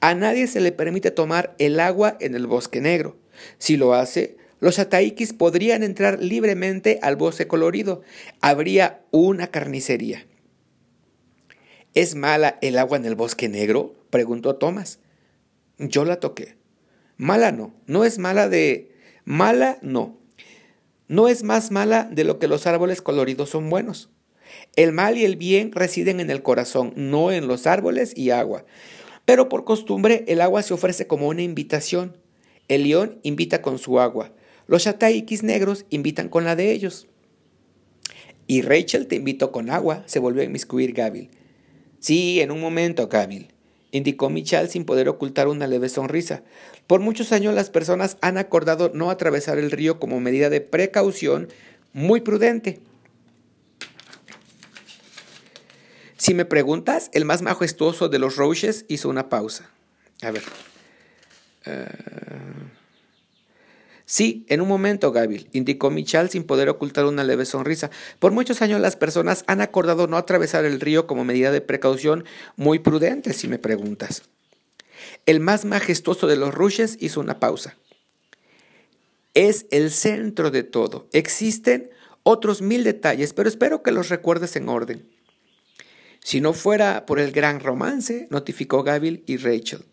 [0.00, 3.18] A nadie se le permite tomar el agua en el bosque negro.
[3.58, 8.02] Si lo hace, los ataikis podrían entrar libremente al bosque colorido.
[8.40, 10.26] Habría una carnicería.
[11.94, 13.94] ¿Es mala el agua en el bosque negro?
[14.10, 15.00] preguntó Thomas.
[15.78, 16.56] Yo la toqué.
[17.16, 18.92] Mala no, no es mala de...
[19.24, 20.18] Mala no.
[21.08, 24.10] No es más mala de lo que los árboles coloridos son buenos.
[24.76, 28.64] El mal y el bien residen en el corazón, no en los árboles y agua.
[29.24, 32.16] Pero por costumbre el agua se ofrece como una invitación.
[32.68, 34.32] El león invita con su agua.
[34.68, 37.08] Los Shataikis negros invitan con la de ellos.
[38.46, 41.30] Y Rachel te invitó con agua, se volvió a inmiscuir Gabil.
[42.00, 43.48] Sí, en un momento, Gabil,
[43.92, 46.42] indicó Michal sin poder ocultar una leve sonrisa.
[46.86, 51.48] Por muchos años las personas han acordado no atravesar el río como medida de precaución
[51.94, 52.78] muy prudente.
[56.18, 59.70] Si me preguntas, el más majestuoso de los Roches hizo una pausa.
[60.20, 60.42] A ver.
[61.64, 61.86] Eh,
[64.08, 67.90] sí, en un momento, Gabil, indicó Michal sin poder ocultar una leve sonrisa.
[68.18, 72.24] Por muchos años las personas han acordado no atravesar el río como medida de precaución
[72.56, 74.22] muy prudente, si me preguntas.
[75.26, 77.76] El más majestuoso de los Rushes hizo una pausa.
[79.34, 81.06] Es el centro de todo.
[81.12, 81.90] Existen
[82.22, 85.06] otros mil detalles, pero espero que los recuerdes en orden.
[86.24, 89.84] Si no fuera por el gran romance, notificó Gabil y Rachel.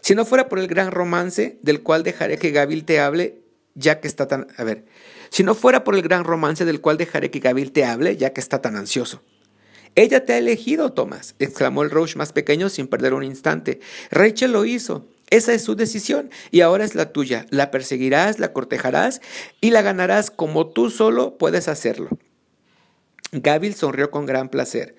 [0.00, 3.42] Si no fuera por el gran romance, del cual dejaré que Gabil te hable,
[3.74, 4.48] ya que está tan...
[4.56, 4.84] A ver,
[5.30, 8.32] si no fuera por el gran romance del cual dejaré que Gabil te hable, ya
[8.32, 9.22] que está tan ansioso.
[9.94, 13.80] Ella te ha elegido, Thomas, exclamó el Roche más pequeño sin perder un instante.
[14.10, 15.06] Rachel lo hizo.
[15.30, 17.46] Esa es su decisión y ahora es la tuya.
[17.50, 19.20] La perseguirás, la cortejarás
[19.60, 22.08] y la ganarás como tú solo puedes hacerlo.
[23.32, 24.96] Gabil sonrió con gran placer.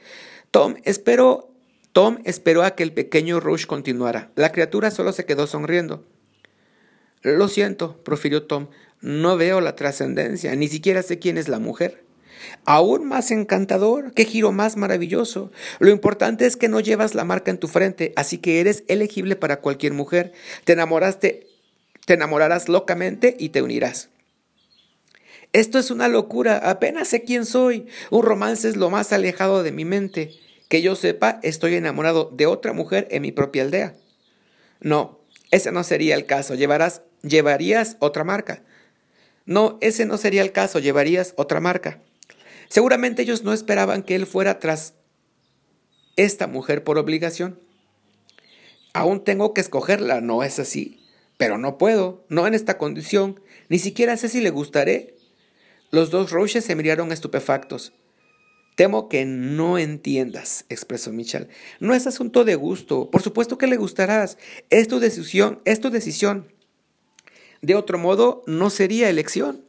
[0.52, 1.49] Tom espero
[1.92, 4.32] Tom esperó a que el pequeño Rush continuara.
[4.36, 6.06] La criatura solo se quedó sonriendo.
[7.22, 8.68] Lo siento, profirió Tom,
[9.02, 12.04] no veo la trascendencia, ni siquiera sé quién es la mujer.
[12.66, 15.52] Aún más encantador, qué giro más maravilloso.
[15.80, 19.36] Lo importante es que no llevas la marca en tu frente, así que eres elegible
[19.36, 20.32] para cualquier mujer.
[20.64, 21.48] Te enamoraste,
[22.06, 24.10] te enamorarás locamente y te unirás.
[25.52, 27.88] Esto es una locura, apenas sé quién soy.
[28.12, 30.32] Un romance es lo más alejado de mi mente.
[30.70, 33.98] Que yo sepa, estoy enamorado de otra mujer en mi propia aldea.
[34.80, 35.20] No,
[35.52, 36.56] ese no sería el caso.
[36.56, 38.64] Llevarás, llevarías otra marca.
[39.46, 40.80] No, ese no sería el caso.
[40.80, 42.02] Llevarías otra marca.
[42.70, 44.94] Seguramente ellos no esperaban que él fuera tras
[46.16, 47.60] esta mujer por obligación.
[48.94, 51.04] Aún tengo que escogerla, no es así.
[51.38, 53.40] Pero no puedo, no en esta condición.
[53.70, 55.16] Ni siquiera sé si le gustaré.
[55.90, 57.94] Los dos Roches se miraron estupefactos.
[58.80, 61.50] Temo que no entiendas, expresó Michel.
[61.82, 63.12] No es asunto de gusto.
[63.12, 64.38] Por supuesto que le gustarás.
[64.70, 66.48] Es tu decisión, es tu decisión.
[67.62, 69.66] De otro modo, no sería elección.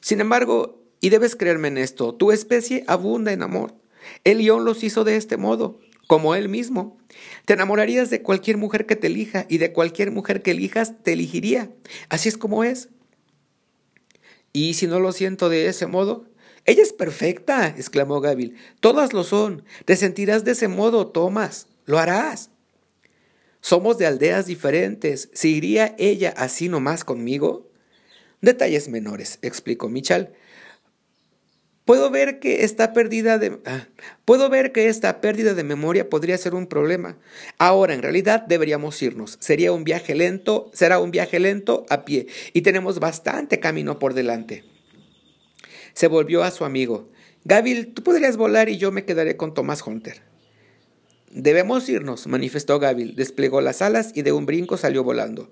[0.00, 3.76] Sin embargo, y debes creerme en esto, tu especie abunda en amor.
[4.24, 6.98] El león los hizo de este modo, como él mismo.
[7.44, 11.12] Te enamorarías de cualquier mujer que te elija y de cualquier mujer que elijas te
[11.12, 11.70] elegiría.
[12.08, 12.88] Así es como es.
[14.52, 16.26] Y si no lo siento de ese modo,
[16.66, 18.56] ella es perfecta, exclamó Gabil.
[18.80, 19.64] Todas lo son.
[19.84, 21.68] Te sentirás de ese modo, Tomás.
[21.84, 22.50] Lo harás.
[23.60, 25.30] Somos de aldeas diferentes.
[25.32, 27.70] ¿Se iría ella así nomás conmigo?
[28.40, 30.34] Detalles menores, explicó Michal.
[31.84, 33.86] Puedo ver que esta pérdida de ah,
[34.24, 37.16] puedo ver que esta pérdida de memoria podría ser un problema.
[37.58, 39.38] Ahora, en realidad, deberíamos irnos.
[39.40, 44.14] Sería un viaje lento, será un viaje lento a pie y tenemos bastante camino por
[44.14, 44.75] delante
[45.96, 47.08] se volvió a su amigo.
[47.44, 50.20] Gabil, tú podrías volar y yo me quedaré con Thomas Hunter.
[51.30, 55.50] Debemos irnos, manifestó Gabil, desplegó las alas y de un brinco salió volando.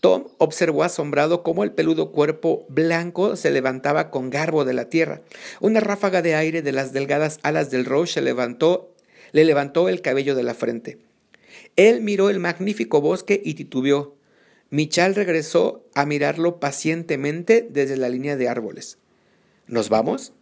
[0.00, 5.22] Tom observó asombrado cómo el peludo cuerpo blanco se levantaba con garbo de la tierra.
[5.60, 8.92] Una ráfaga de aire de las delgadas alas del Roche levantó,
[9.30, 10.98] le levantó el cabello de la frente.
[11.76, 14.16] Él miró el magnífico bosque y titubeó.
[14.70, 18.98] Michal regresó a mirarlo pacientemente desde la línea de árboles.
[19.66, 20.32] ¿Nos vamos?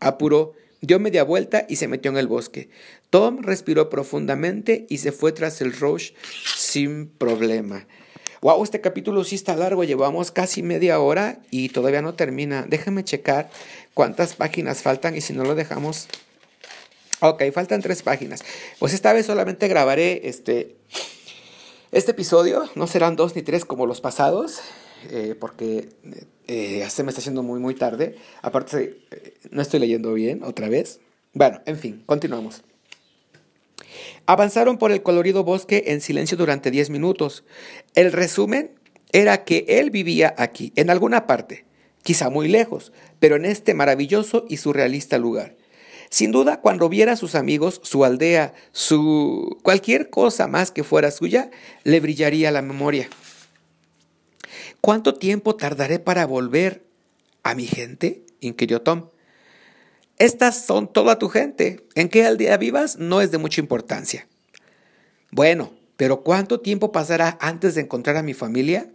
[0.00, 2.70] Apuró, dio media vuelta y se metió en el bosque.
[3.10, 6.14] Tom respiró profundamente y se fue tras el Roche
[6.56, 7.86] sin problema.
[8.40, 12.64] Wow, este capítulo sí está largo, llevamos casi media hora y todavía no termina.
[12.66, 13.50] Déjame checar
[13.92, 16.08] cuántas páginas faltan y si no lo dejamos.
[17.20, 18.42] Ok, faltan tres páginas.
[18.78, 20.74] Pues esta vez solamente grabaré este,
[21.92, 24.60] este episodio, no serán dos ni tres como los pasados.
[25.08, 25.88] Eh, porque
[26.46, 28.16] eh, se me está haciendo muy, muy tarde.
[28.42, 31.00] Aparte, eh, no estoy leyendo bien otra vez.
[31.32, 32.62] Bueno, en fin, continuamos.
[34.26, 37.44] Avanzaron por el colorido bosque en silencio durante 10 minutos.
[37.94, 38.72] El resumen
[39.12, 41.64] era que él vivía aquí, en alguna parte,
[42.02, 45.56] quizá muy lejos, pero en este maravilloso y surrealista lugar.
[46.10, 51.12] Sin duda, cuando viera a sus amigos, su aldea, su cualquier cosa más que fuera
[51.12, 51.50] suya,
[51.84, 53.08] le brillaría la memoria.
[54.80, 56.84] ¿Cuánto tiempo tardaré para volver
[57.42, 58.24] a mi gente?
[58.40, 59.08] inquirió Tom.
[60.18, 61.86] Estas son toda tu gente.
[61.94, 64.26] En qué aldea vivas no es de mucha importancia.
[65.30, 68.90] Bueno, pero ¿cuánto tiempo pasará antes de encontrar a mi familia?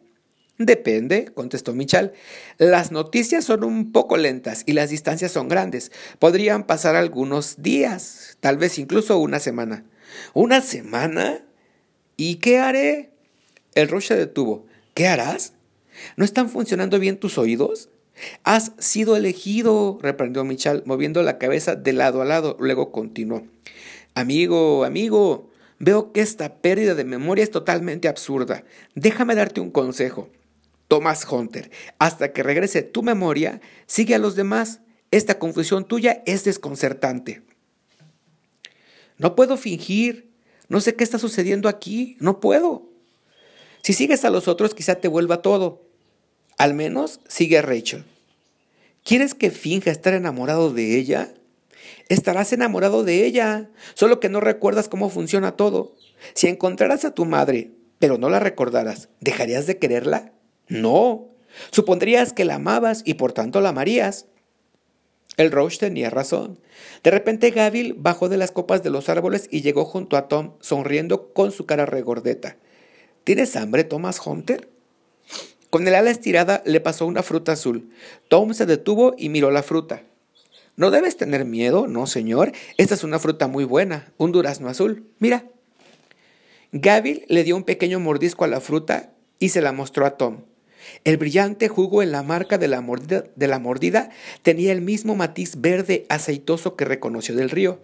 [0.57, 2.13] Depende, contestó Michal.
[2.57, 5.91] Las noticias son un poco lentas y las distancias son grandes.
[6.17, 9.83] Podrían pasar algunos días, tal vez incluso una semana.
[10.33, 11.43] ¿Una semana?
[12.15, 13.11] ¿Y qué haré?
[13.73, 14.65] El Roche se detuvo.
[14.93, 15.54] ¿Qué harás?
[16.17, 17.89] ¿No están funcionando bien tus oídos?
[18.43, 22.55] Has sido elegido, reprendió Michal, moviendo la cabeza de lado a lado.
[22.59, 23.43] Luego continuó.
[24.13, 28.63] Amigo, amigo, veo que esta pérdida de memoria es totalmente absurda.
[28.95, 30.29] Déjame darte un consejo.
[30.87, 34.81] Thomas Hunter, hasta que regrese tu memoria, sigue a los demás.
[35.11, 37.41] Esta confusión tuya es desconcertante.
[39.17, 40.31] No puedo fingir.
[40.67, 42.17] No sé qué está sucediendo aquí.
[42.19, 42.89] No puedo.
[43.81, 45.84] Si sigues a los otros, quizá te vuelva todo.
[46.57, 48.05] Al menos sigue a Rachel.
[49.03, 51.33] ¿Quieres que finja estar enamorado de ella?
[52.09, 55.95] Estarás enamorado de ella, solo que no recuerdas cómo funciona todo.
[56.33, 60.31] Si encontraras a tu madre, pero no la recordaras, ¿dejarías de quererla?
[60.67, 61.27] No.
[61.71, 64.25] Supondrías que la amabas y por tanto la amarías.
[65.37, 66.59] El Roche tenía razón.
[67.03, 70.53] De repente Gavil bajó de las copas de los árboles y llegó junto a Tom,
[70.61, 72.57] sonriendo con su cara regordeta.
[73.23, 74.69] ¿Tienes hambre, Thomas Hunter?
[75.75, 77.89] Con el ala estirada le pasó una fruta azul.
[78.29, 80.03] Tom se detuvo y miró la fruta.
[80.77, 82.53] No debes tener miedo, no, señor.
[82.77, 85.05] Esta es una fruta muy buena, un durazno azul.
[85.19, 85.43] Mira.
[86.71, 90.43] Gavil le dio un pequeño mordisco a la fruta y se la mostró a Tom.
[91.03, 94.11] El brillante jugo en la marca de la, mordida,
[94.43, 97.81] tenía el mismo matiz verde aceitoso que reconoció del río.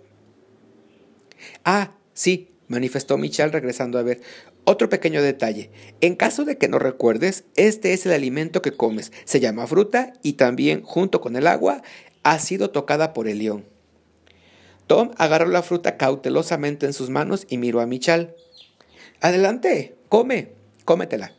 [1.66, 4.22] Ah, sí, manifestó Michel regresando a ver.
[4.64, 5.72] Otro pequeño detalle.
[6.02, 9.12] En caso de que no recuerdes, este es el alimento que comes.
[9.26, 11.82] Se llama fruta y también, junto con el agua,
[12.24, 13.66] ha sido tocada por el león.
[14.88, 18.36] Tom agarró la fruta cautelosamente en sus manos y miró a Michal.
[19.20, 20.50] Adelante, come,
[20.86, 21.34] cómetela.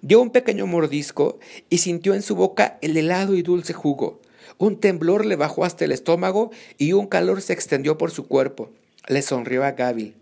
[0.00, 1.38] Dio un pequeño mordisco
[1.70, 4.20] y sintió en su boca el helado y dulce jugo.
[4.58, 8.70] Un temblor le bajó hasta el estómago y un calor se extendió por su cuerpo.
[9.06, 10.14] Le sonrió a Gaby.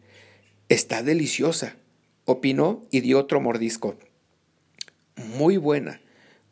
[0.68, 1.76] Está deliciosa,
[2.30, 3.96] opinó y dio otro mordisco.
[5.16, 6.00] Muy buena.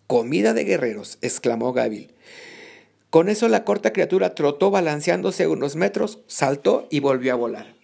[0.07, 2.09] Comida de guerreros, exclamó Gaby.
[3.11, 7.75] Con eso la corta criatura trotó balanceándose unos metros, saltó y volvió a volar.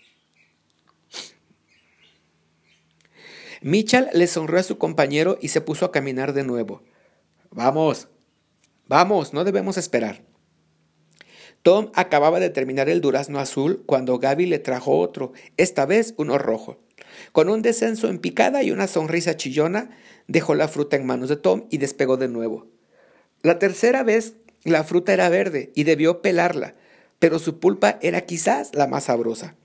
[3.62, 6.82] Mitchell le sonrió a su compañero y se puso a caminar de nuevo.
[7.50, 8.08] Vamos,
[8.86, 10.22] vamos, no debemos esperar.
[11.62, 16.36] Tom acababa de terminar el durazno azul cuando Gaby le trajo otro, esta vez uno
[16.36, 16.83] rojo.
[17.32, 19.90] Con un descenso en picada y una sonrisa chillona,
[20.26, 22.66] dejó la fruta en manos de Tom y despegó de nuevo.
[23.42, 26.74] La tercera vez la fruta era verde y debió pelarla,
[27.18, 29.56] pero su pulpa era quizás la más sabrosa.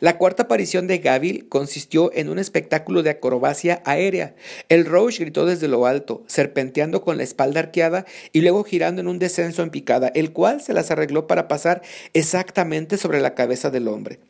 [0.00, 4.34] La cuarta aparición de Gavil consistió en un espectáculo de acrobacia aérea.
[4.68, 9.08] El Roche gritó desde lo alto, serpenteando con la espalda arqueada y luego girando en
[9.08, 13.70] un descenso en picada, el cual se las arregló para pasar exactamente sobre la cabeza
[13.70, 14.20] del hombre.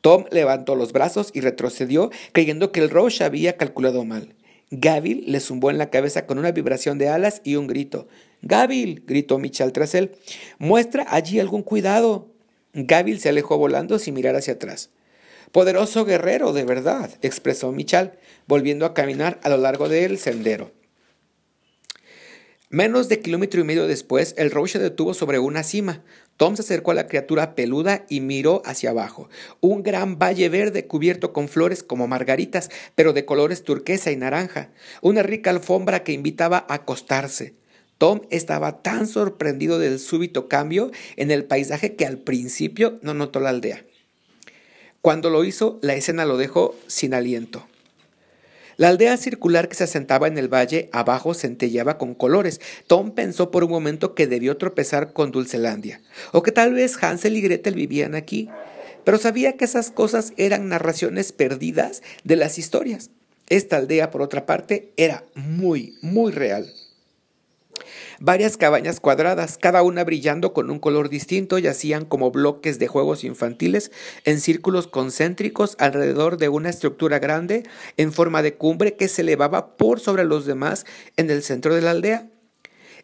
[0.00, 4.34] Tom levantó los brazos y retrocedió, creyendo que el Roche había calculado mal.
[4.70, 8.06] Gavil le zumbó en la cabeza con una vibración de alas y un grito.
[8.42, 10.12] Gavil, gritó Michal tras él,
[10.58, 12.28] muestra allí algún cuidado.
[12.74, 14.90] Gavil se alejó volando sin mirar hacia atrás.
[15.52, 20.72] Poderoso guerrero, de verdad, expresó Michal, volviendo a caminar a lo largo del sendero.
[22.70, 26.02] Menos de kilómetro y medio después, el Roche detuvo sobre una cima.
[26.38, 29.28] Tom se acercó a la criatura peluda y miró hacia abajo.
[29.60, 34.70] Un gran valle verde cubierto con flores como margaritas, pero de colores turquesa y naranja.
[35.02, 37.54] Una rica alfombra que invitaba a acostarse.
[37.98, 43.40] Tom estaba tan sorprendido del súbito cambio en el paisaje que al principio no notó
[43.40, 43.84] la aldea.
[45.02, 47.66] Cuando lo hizo, la escena lo dejó sin aliento.
[48.78, 52.60] La aldea circular que se asentaba en el valle abajo centelleaba con colores.
[52.86, 57.36] Tom pensó por un momento que debió tropezar con Dulcelandia, o que tal vez Hansel
[57.36, 58.48] y Gretel vivían aquí,
[59.02, 63.10] pero sabía que esas cosas eran narraciones perdidas de las historias.
[63.48, 66.72] Esta aldea, por otra parte, era muy, muy real.
[68.20, 73.22] Varias cabañas cuadradas, cada una brillando con un color distinto, yacían como bloques de juegos
[73.22, 73.92] infantiles
[74.24, 77.62] en círculos concéntricos alrededor de una estructura grande
[77.96, 80.84] en forma de cumbre que se elevaba por sobre los demás
[81.16, 82.28] en el centro de la aldea.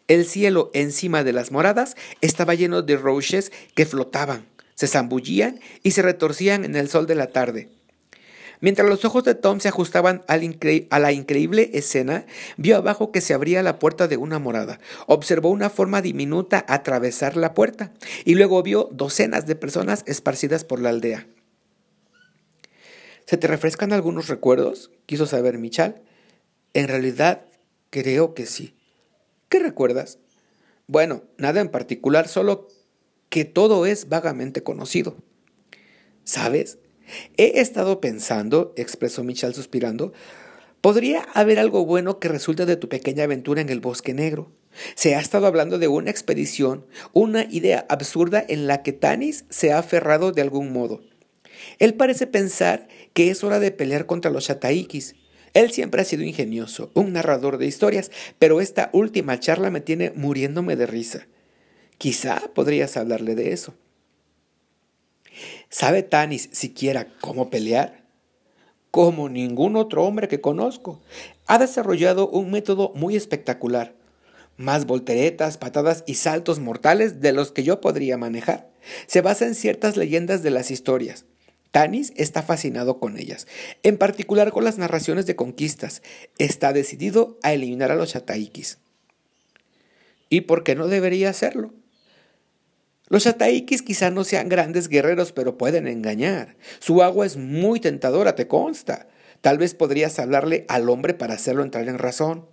[0.09, 5.91] El cielo encima de las moradas estaba lleno de roches que flotaban, se zambullían y
[5.91, 7.69] se retorcían en el sol de la tarde.
[8.61, 12.25] Mientras los ojos de Tom se ajustaban a la increíble escena,
[12.57, 14.79] vio abajo que se abría la puerta de una morada.
[15.07, 17.91] Observó una forma diminuta atravesar la puerta
[18.23, 21.27] y luego vio docenas de personas esparcidas por la aldea.
[23.25, 24.91] ¿Se te refrescan algunos recuerdos?
[25.05, 26.01] quiso saber Michal.
[26.73, 27.45] En realidad,
[27.89, 28.75] creo que sí.
[29.49, 30.19] ¿Qué recuerdas?
[30.87, 32.67] Bueno, nada en particular, solo
[33.29, 35.17] que todo es vagamente conocido.
[36.23, 36.77] ¿Sabes?
[37.37, 40.13] He estado pensando, expresó Michal suspirando,
[40.81, 44.51] podría haber algo bueno que resulte de tu pequeña aventura en el bosque negro.
[44.95, 49.71] Se ha estado hablando de una expedición, una idea absurda en la que Tanis se
[49.71, 51.01] ha aferrado de algún modo.
[51.79, 55.15] Él parece pensar que es hora de pelear contra los Shataikis.
[55.53, 60.11] Él siempre ha sido ingenioso, un narrador de historias, pero esta última charla me tiene
[60.11, 61.27] muriéndome de risa.
[61.97, 63.73] Quizá podrías hablarle de eso.
[65.69, 68.03] ¿Sabe Tanis siquiera cómo pelear?
[68.91, 71.01] Como ningún otro hombre que conozco.
[71.47, 73.93] Ha desarrollado un método muy espectacular.
[74.57, 78.69] Más volteretas, patadas y saltos mortales de los que yo podría manejar.
[79.07, 81.25] Se basa en ciertas leyendas de las historias.
[81.71, 83.47] Tanis está fascinado con ellas,
[83.83, 86.01] en particular con las narraciones de conquistas.
[86.37, 88.77] Está decidido a eliminar a los Chataikis.
[90.29, 91.73] ¿Y por qué no debería hacerlo?
[93.07, 96.57] Los Chataikis quizá no sean grandes guerreros, pero pueden engañar.
[96.79, 99.07] Su agua es muy tentadora, te consta.
[99.41, 102.47] Tal vez podrías hablarle al hombre para hacerlo entrar en razón.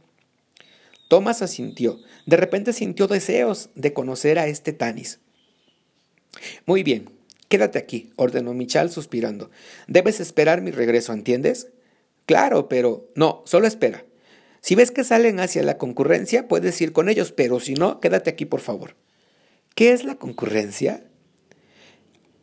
[1.08, 1.98] Thomas asintió.
[2.26, 5.20] De repente sintió deseos de conocer a este Tanis.
[6.66, 7.08] Muy bien,
[7.52, 9.50] Quédate aquí, ordenó Michal suspirando.
[9.86, 11.68] Debes esperar mi regreso, ¿entiendes?
[12.24, 14.06] Claro, pero no, solo espera.
[14.62, 18.30] Si ves que salen hacia la concurrencia, puedes ir con ellos, pero si no, quédate
[18.30, 18.96] aquí, por favor.
[19.74, 21.04] ¿Qué es la concurrencia?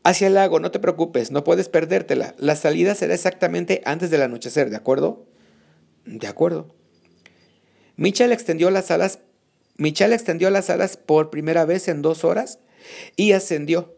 [0.03, 2.33] Hacia el lago, no te preocupes, no puedes perdértela.
[2.37, 5.27] La salida será exactamente antes del anochecer, ¿de acuerdo?
[6.05, 6.73] De acuerdo.
[7.95, 9.19] Michal extendió las alas.
[9.77, 12.59] Michal extendió las alas por primera vez en dos horas
[13.15, 13.95] y ascendió.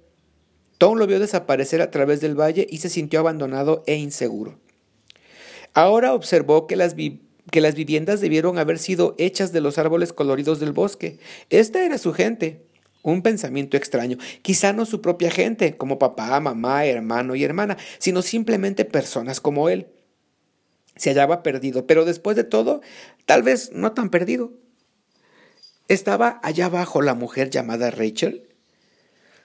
[0.77, 4.59] Tom lo vio desaparecer a través del valle y se sintió abandonado e inseguro.
[5.73, 10.59] Ahora observó que las, que las viviendas debieron haber sido hechas de los árboles coloridos
[10.59, 11.19] del bosque.
[11.49, 12.65] Esta era su gente.
[13.03, 14.17] Un pensamiento extraño.
[14.41, 19.69] Quizá no su propia gente, como papá, mamá, hermano y hermana, sino simplemente personas como
[19.69, 19.87] él.
[20.95, 22.81] Se hallaba perdido, pero después de todo,
[23.25, 24.53] tal vez no tan perdido.
[25.87, 28.47] Estaba allá abajo la mujer llamada Rachel,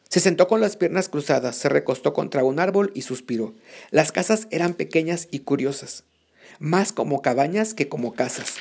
[0.08, 3.54] se sentó con las piernas cruzadas, se recostó contra un árbol y suspiró.
[3.90, 6.04] Las casas eran pequeñas y curiosas,
[6.58, 8.58] más como cabañas que como casas.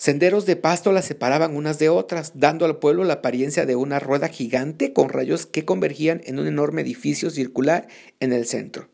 [0.00, 3.98] Senderos de pasto las separaban unas de otras, dando al pueblo la apariencia de una
[3.98, 7.86] rueda gigante con rayos que convergían en un enorme edificio circular
[8.18, 8.88] en el centro.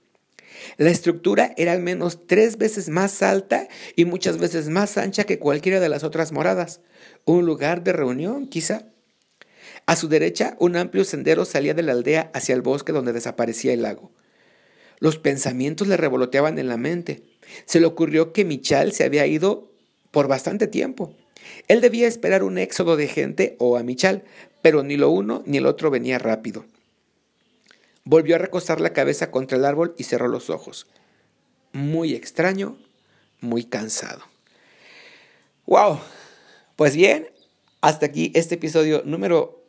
[0.78, 5.38] La estructura era al menos tres veces más alta y muchas veces más ancha que
[5.38, 6.80] cualquiera de las otras moradas.
[7.24, 8.86] Un lugar de reunión, quizá.
[9.86, 13.72] A su derecha, un amplio sendero salía de la aldea hacia el bosque donde desaparecía
[13.72, 14.10] el lago.
[14.98, 17.22] Los pensamientos le revoloteaban en la mente.
[17.64, 19.75] Se le ocurrió que Michal se había ido
[20.16, 21.12] por bastante tiempo.
[21.68, 24.24] Él debía esperar un éxodo de gente o a Michal,
[24.62, 26.64] pero ni lo uno ni el otro venía rápido.
[28.04, 30.86] Volvió a recostar la cabeza contra el árbol y cerró los ojos.
[31.74, 32.78] Muy extraño,
[33.42, 34.22] muy cansado.
[35.66, 36.00] ¡Wow!
[36.76, 37.28] Pues bien,
[37.82, 39.62] hasta aquí este episodio número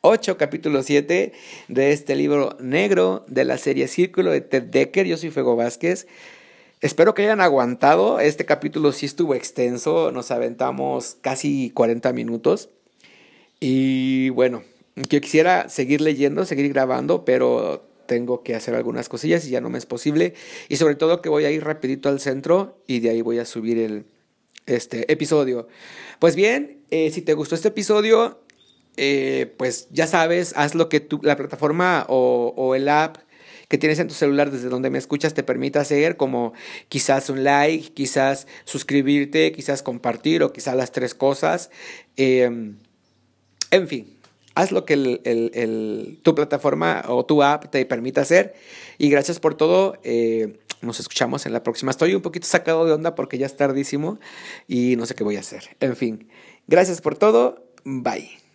[0.00, 1.34] 8, capítulo 7
[1.68, 5.06] de este libro negro de la serie Círculo de Ted Decker.
[5.06, 6.06] Yo soy Fuego Vázquez.
[6.80, 8.20] Espero que hayan aguantado.
[8.20, 10.12] Este capítulo sí estuvo extenso.
[10.12, 12.70] Nos aventamos casi 40 minutos.
[13.60, 14.62] Y bueno,
[14.96, 19.68] yo quisiera seguir leyendo, seguir grabando, pero tengo que hacer algunas cosillas y ya no
[19.68, 20.32] me es posible.
[20.70, 23.44] Y sobre todo que voy a ir rapidito al centro y de ahí voy a
[23.44, 24.06] subir el
[24.64, 25.68] este episodio.
[26.18, 28.40] Pues bien, eh, si te gustó este episodio,
[28.96, 33.18] eh, pues ya sabes, haz lo que la plataforma o el app
[33.70, 36.52] que tienes en tu celular desde donde me escuchas te permita hacer, como
[36.88, 41.70] quizás un like, quizás suscribirte, quizás compartir o quizás las tres cosas.
[42.16, 42.78] Em,
[43.70, 44.18] en fin,
[44.56, 48.54] haz lo que tu plataforma o tu app te permita hacer.
[48.98, 49.96] Y gracias por todo.
[50.02, 51.92] Eh, nos escuchamos en la próxima.
[51.92, 54.18] Estoy un poquito sacado de onda porque ya es tardísimo
[54.66, 55.76] y no sé qué voy a hacer.
[55.78, 56.28] En fin,
[56.66, 57.70] gracias por todo.
[57.84, 58.49] Bye.